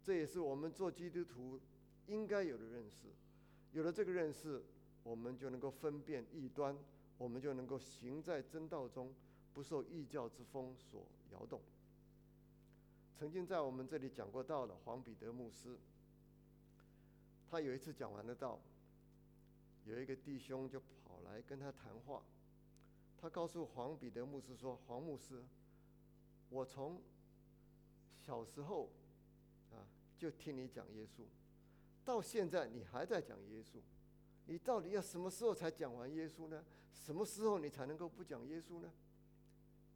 [0.04, 1.60] 这也是我们做基督徒
[2.08, 3.08] 应该有的认识。
[3.72, 4.64] 有了这个认识，
[5.04, 6.78] 我们就能够分辨异端，
[7.18, 9.14] 我们就能够行在真道中，
[9.54, 11.62] 不受异教之风所摇动。
[13.18, 15.78] 曾经在我们这里讲过道的黄彼得牧师，
[17.50, 18.60] 他有一次讲完了道，
[19.86, 22.24] 有一个弟兄就跑来跟他谈话。
[23.22, 25.44] 他告诉黄彼得牧师说：“黄牧师，
[26.50, 27.02] 我从
[28.30, 28.88] 小时候
[29.72, 29.82] 啊
[30.16, 31.24] 就听你讲耶稣，
[32.06, 33.80] 到现在你还在讲耶稣，
[34.46, 36.64] 你到底要什么时候才讲完耶稣呢？
[36.94, 38.94] 什么时候你才能够不讲耶稣呢？”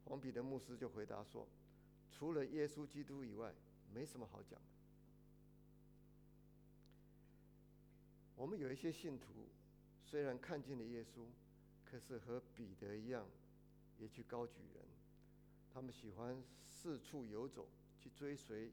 [0.05, 1.47] 黄彼得牧师就回答说
[2.09, 3.53] ：“除了耶稣基督以外，
[3.93, 4.65] 没什么好讲的。
[8.35, 9.27] 我们有一些信徒，
[10.03, 11.21] 虽然看见了耶稣。”
[11.85, 13.27] 可是和彼得一样，
[13.99, 14.83] 也去高举人。
[15.71, 17.67] 他们喜欢四处游走，
[18.03, 18.69] 去追随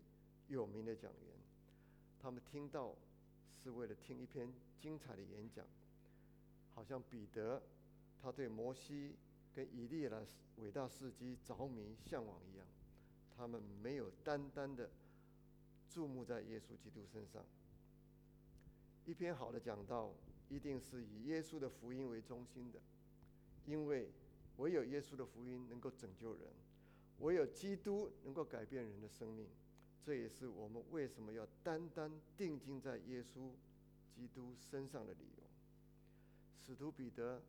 [0.49, 1.21] 有名的讲员。
[2.21, 2.97] 他们听到
[3.62, 5.64] 是为了听一篇精彩的演讲，
[6.75, 7.62] 好像彼得
[8.21, 9.14] 他对摩西
[9.55, 10.11] 跟以利亚
[10.57, 12.66] 伟大事迹着迷向往一样。
[13.37, 14.90] 他们没有单单的
[15.88, 17.45] 注目在耶稣基督身上。
[19.07, 20.12] 一篇好的讲道，
[20.49, 22.81] 一定是以耶稣的福音为中心的。
[23.66, 24.11] 因为
[24.57, 26.49] 唯有耶稣的福音能够拯救人，
[27.21, 29.47] 唯有基督能够改变人的生命，
[30.05, 33.51] 这也是我们为什么要单单定睛在耶稣
[34.14, 35.45] 基督身上的理由。
[36.66, 37.43] 使徒彼得，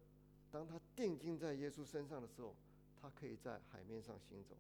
[0.51, 2.53] 当他定睛在耶稣身上的时候，
[3.01, 4.55] 他可以在海面上行走；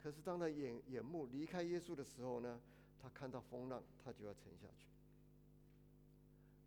[0.00, 2.60] 可是当他眼眼目离开耶稣的时候呢，
[3.00, 4.86] 他看到风浪，他就要沉下去。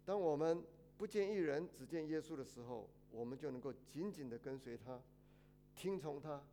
[0.05, 0.61] 当我们
[0.97, 4.99] 不见一人，只见耶稣的时候，我们就能够紧紧的跟随他，
[5.75, 6.43] 听从他。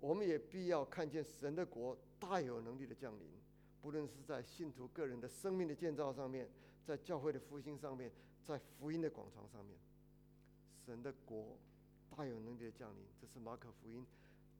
[0.00, 3.26] 我们也必要看见神的国大有能力的降临，
[3.80, 6.48] 不论是在信徒个人的生命的建造上面，
[6.86, 8.10] 在教会的复兴上面，
[8.46, 9.76] 在福音的广场上面，
[10.84, 11.56] 神的国
[12.10, 12.98] 大有能力的降临。
[13.20, 14.04] 这是马可福音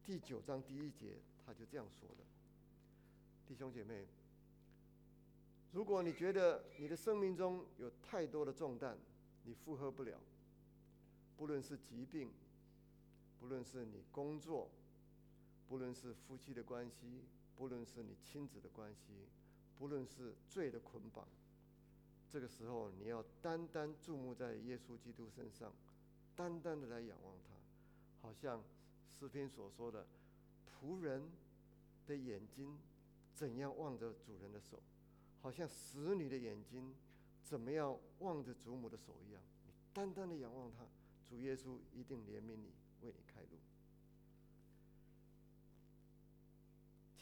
[0.04, 2.24] 第九章第一节，他就这样说的。
[3.46, 4.06] 弟兄姐妹。
[5.72, 8.96] 如果你觉得你的生命中有太多的重担，
[9.42, 10.18] 你负荷不了，
[11.36, 12.30] 不论是疾病，
[13.40, 14.70] 不论是你工作，
[15.74, 17.24] 不论是夫妻的关系，
[17.56, 19.26] 不论是你亲子的关系，
[19.76, 21.26] 不论是罪的捆绑，
[22.32, 25.72] 这个时候你要单单注目在耶稣基督身上，
[26.36, 27.56] 单单的来仰望他，
[28.22, 28.62] 好像
[29.18, 30.06] 诗篇所说的
[30.80, 31.28] 仆人
[32.06, 32.78] 的眼睛
[33.34, 34.80] 怎样望着主人的手。
[35.42, 36.94] 好像使女的眼睛
[37.42, 40.86] 怎么样望着祖母的手一样，你单单的仰望他，
[41.28, 42.70] 主耶稣一定怜悯你，
[43.02, 43.58] 为你开路。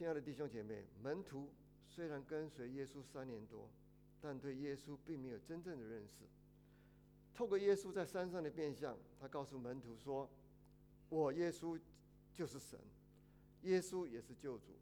[0.03, 1.48] 亲爱的弟兄姐妹，门徒
[1.86, 3.70] 虽然跟随耶稣三年多，
[4.20, 6.24] 但对耶稣并没有真正的认识。
[7.32, 10.28] 透过耶稣在山上的变相，他告诉门徒说
[11.09, 11.78] ：“我耶稣
[12.34, 12.80] 就是神，
[13.62, 14.72] 耶稣也是救主，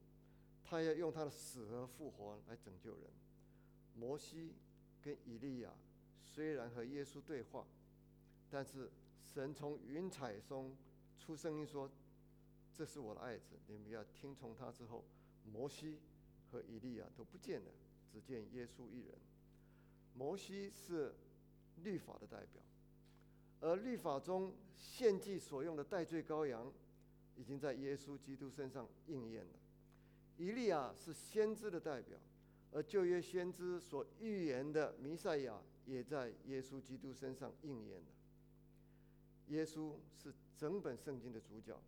[0.65, 3.03] 他要用他的死和复活来拯救人。”
[3.95, 4.55] 摩西
[5.03, 5.71] 跟以利亚
[6.23, 7.67] 虽然和耶稣对话，
[8.49, 8.91] 但是
[9.23, 10.75] 神从云彩中
[11.19, 11.91] 出声音说
[12.81, 15.05] ：“这是我的爱子，你们要听从他。”之后，
[15.53, 15.99] 摩西
[16.51, 17.71] 和以利亚都不见了，
[18.11, 19.19] 只见耶稣一人。
[20.15, 21.13] 摩西是
[21.85, 22.63] 律法的代表，
[23.61, 26.73] 而律法中献祭所用的代罪羔羊，
[27.37, 29.53] 已经在耶稣基督身上应验了。
[30.39, 32.17] 以利亚是先知的代表。
[32.73, 38.07] 而旧约先知所预言的弥赛亚，也在耶稣基督身上应验了。
[39.49, 41.79] 耶稣是整本圣经的主角，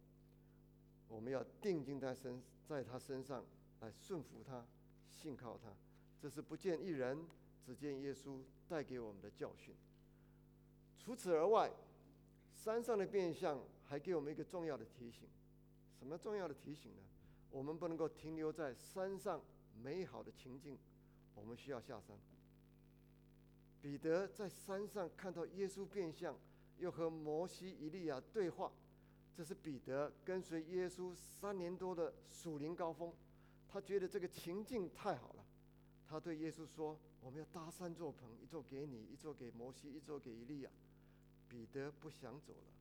[1.13, 3.45] 我们要定睛在身，在他身上
[3.81, 4.65] 来顺服他，
[5.11, 5.69] 信靠他。
[6.19, 7.19] 这是不见一人，
[7.67, 9.75] 只见耶稣带给我们的教训。
[10.99, 11.71] 除此而外，
[12.55, 15.29] 山上的变相还给我们一个重要的提醒。
[15.99, 17.03] 什么重要的提醒呢？
[17.51, 19.41] 我们不能够停留在山上。
[19.83, 20.79] 美好的情境，
[21.35, 22.17] 我们需要下山。
[23.81, 26.39] 彼得在山上看到耶稣变相，
[26.79, 28.71] 又和摩西、以利亚对话，
[29.35, 33.13] 这是彼得跟随耶稣三年多的属灵高峰。
[33.69, 35.45] 他觉得这个情境太好了，
[36.07, 40.71] 他对耶稣说：“我们要搭三座棚，一座给你，一座给摩西，一座给伊利亚。”
[41.49, 42.73] 彼得不想走了，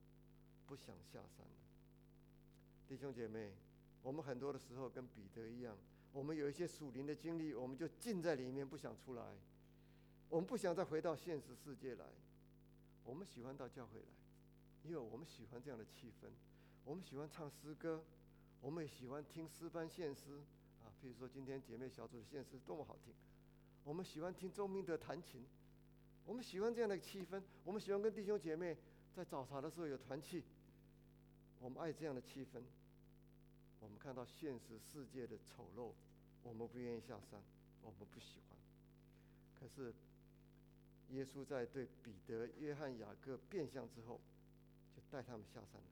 [0.66, 1.54] 不想下山了。
[2.88, 3.54] 弟兄姐妹，
[4.02, 5.78] 我们很多的时候跟彼得一样。
[6.14, 9.24] 我们有一些属灵的经历，我们就浸在里面，不想出来。
[10.28, 12.06] 我们不想再回到现实世界来。
[13.06, 14.06] 我们喜欢到教会来，
[14.84, 16.30] 因为我们喜欢这样的气氛。
[16.84, 18.04] 我们喜欢唱诗歌，
[18.60, 20.42] 我们也喜欢听诗班献诗
[20.84, 20.90] 啊。
[21.02, 23.14] 比如说今天姐妹小组的献诗多么好听。
[23.84, 25.46] 我们喜欢听周明德弹琴，
[26.26, 27.42] 我们喜欢这样的气氛。
[27.64, 28.78] 我们喜欢跟弟兄姐妹
[29.16, 30.44] 在早茶的时候有团契。
[31.60, 32.62] 我们爱这样的气氛。
[33.80, 35.92] 我们看到现实世界的丑陋，
[36.44, 37.42] 我们不愿意下山，
[37.82, 38.58] 我们不喜欢。
[39.60, 39.94] 可是，
[41.10, 44.20] 耶稣在对彼得、约翰、雅各变相之后，
[45.12, 45.88] 带他们下山来，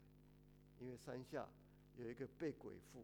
[0.79, 1.47] 因为山下
[1.97, 3.03] 有一个被鬼附、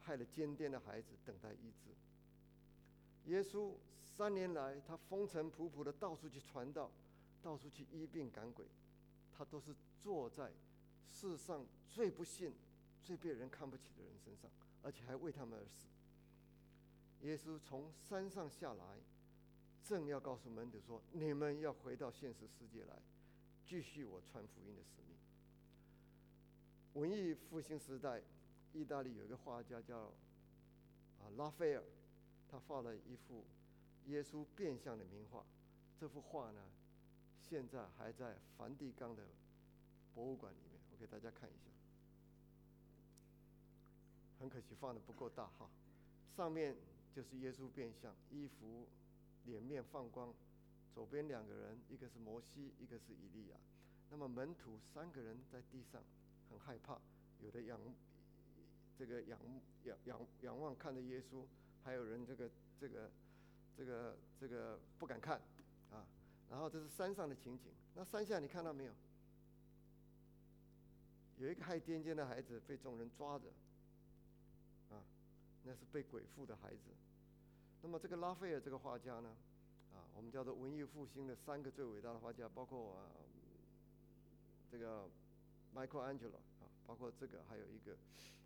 [0.00, 3.30] 害了奸癫的孩子等待医治。
[3.30, 3.72] 耶稣
[4.10, 6.90] 三年来，他风尘仆仆的到处去传道，
[7.42, 8.66] 到处去医病赶鬼，
[9.32, 10.50] 他都是坐在
[11.10, 12.52] 世上最不幸。
[13.06, 14.50] 最被人看不起的人身上，
[14.82, 15.86] 而且还为他们而死。
[17.20, 18.98] 耶稣从山上下来，
[19.84, 22.96] 正要告诉门徒说：“你们要回到现实世界来，
[23.66, 25.18] 继续我传福音的使命。”
[26.94, 28.22] 文艺复兴时代，
[28.72, 29.98] 意大利有一个画家叫
[31.18, 31.82] 啊拉斐尔，
[32.48, 33.44] 他画了一幅
[34.06, 35.44] 耶稣变相的名画。
[35.98, 36.60] 这幅画呢，
[37.40, 39.24] 现在还在梵蒂冈的
[40.14, 41.70] 博物馆里面，我给大家看一下。
[44.38, 45.68] 很可惜放的不够大哈，
[46.36, 46.76] 上面
[47.12, 48.86] 就是耶稣变相，衣服、
[49.46, 50.32] 脸面放光，
[50.94, 53.56] 左边两个人，一个是摩西，一个是以利亚。
[54.10, 56.00] 那么门徒三个人在地上
[56.54, 56.96] 很害怕，
[57.42, 57.80] 有的仰
[58.96, 59.38] 这个仰
[59.84, 61.44] 仰仰仰望看着耶稣，
[61.82, 62.48] 还有人这个
[62.80, 63.10] 这个
[63.76, 65.40] 这个这个不敢看
[65.90, 66.06] 啊。
[66.48, 68.92] 然后这是山上的情景，那山下你看到没有？
[71.38, 73.48] 有一个害癫痫的孩子被众人抓着。
[74.90, 75.02] 啊
[75.64, 76.78] 那是被鬼附的孩子。
[77.82, 79.34] 那么这个拉斐尔这个画家呢，
[79.92, 83.10] 啊，我们叫做文艺复兴的三个最伟大的画家，包括啊
[84.70, 85.08] 这个
[85.74, 87.92] Michelangelo 啊，包括这个还有一个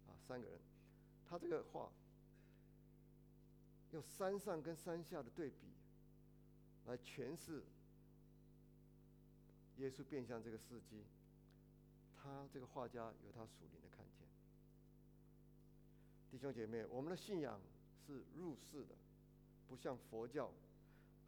[0.07, 0.59] 啊三个人，
[1.29, 1.91] 他这个画
[3.93, 5.69] 用山上跟山下的对比
[6.87, 7.63] 来诠释
[9.77, 11.05] 耶稣变相这个事迹，
[12.17, 14.27] 他这个画家有他属灵的看见。
[16.31, 17.61] 弟兄姐妹，我们的信仰
[18.07, 18.95] 是入世的，
[19.69, 20.51] 不像佛教。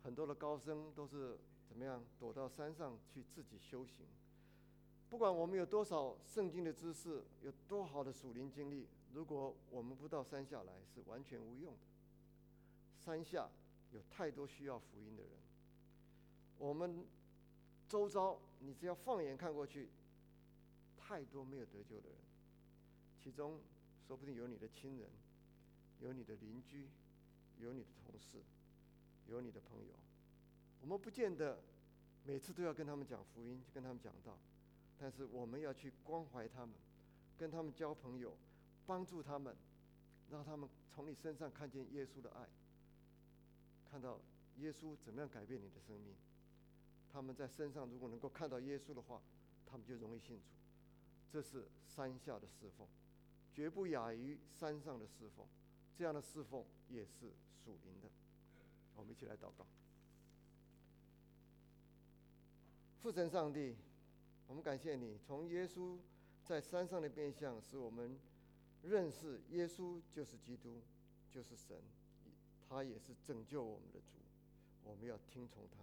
[0.02, 1.38] 很多的高僧都是
[1.68, 4.06] 怎么样躲到山上去自己修行。
[5.10, 11.80] 不管我们有多少圣经的知识，有多好的属灵经历，如果我们不到山下来，是完全无用的。
[12.96, 13.48] 山下
[13.90, 15.32] 有太多需要福音的人，
[16.58, 17.04] 我们
[17.88, 19.88] 周遭，你只要放眼看过去，
[20.96, 22.16] 太多没有得救的人，
[23.20, 23.58] 其中
[24.06, 25.10] 说不定有你的亲人，
[25.98, 26.86] 有你的邻居，
[27.58, 28.38] 有你的同事，
[29.26, 29.94] 有你的朋友。
[30.80, 31.58] 我们不见得
[32.24, 34.38] 每次都要跟他们讲福音，就跟他们讲道，
[35.00, 36.74] 但是我们要去关怀他们，
[37.38, 38.36] 跟他们交朋友，
[38.86, 39.56] 帮助他们，
[40.30, 42.46] 让他们从你身上看见耶稣的爱。
[43.90, 44.20] 看到
[44.58, 46.14] 耶稣怎么样改变你的生命，
[47.10, 49.22] 他们在身上如果能够看到耶稣的话，
[49.66, 50.44] 他们就容易信主。
[51.32, 52.86] 这是山下的侍奉，
[53.54, 55.46] 绝不亚于山上的侍奉。
[55.96, 57.32] 这样的侍奉也是
[57.64, 58.08] 属灵的。
[58.96, 59.66] 我们一起来祷告。
[63.02, 63.76] 父神上帝，
[64.50, 65.96] 我们感谢你，从耶稣
[66.44, 68.18] 在山上的变相，使我们
[68.82, 70.80] 认识耶稣就是基督，
[71.30, 71.76] 就是神。
[72.68, 74.18] 他也是拯救我们的主，
[74.82, 75.78] 我们要听从他。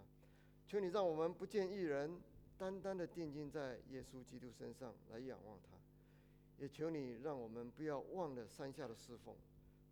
[0.68, 2.20] 求你让我们不见一人，
[2.58, 5.78] 单单的定睛在耶稣基督身上来仰望他。
[6.58, 9.34] 也求你让我们不要忘了山下的侍奉。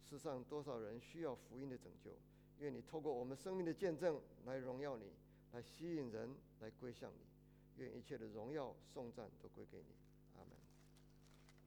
[0.04, 2.12] 世上多少人需要福音的拯救？
[2.60, 5.14] 愿你透过我们生命的见证来荣耀你，
[5.54, 7.35] 来吸引人来归向你。
[7.78, 10.05] 愿一切的荣耀颂赞都归给你。